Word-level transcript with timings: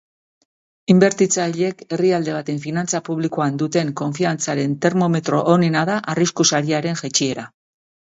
Inbertitzaileek 0.91 1.81
herrialde 1.97 2.33
baten 2.37 2.61
finantza 2.63 3.01
publikoan 3.09 3.59
duten 3.63 3.91
konfiantzaren 4.01 4.73
termometro 4.87 5.43
onena 5.57 5.85
da 5.91 5.99
arrisku 6.15 6.47
sariaren 6.53 6.99
jaitsiera. 7.03 7.47